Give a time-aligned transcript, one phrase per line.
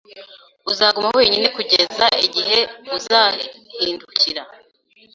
[0.71, 2.57] uzaguma wenyine kugeza igihe
[2.97, 4.43] uzahindukira